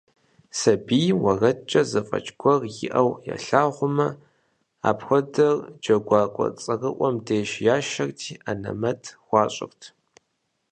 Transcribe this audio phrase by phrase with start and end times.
[0.59, 4.07] Сабийм уэрэдкӀэ зэфӀэкӀ гуэр иӀэу ялъагъумэ,
[4.89, 9.81] апхуэдэр джэгуакӀуэ цӀэрыӀуэм деж яшэрти анэмэт хуащӀырт.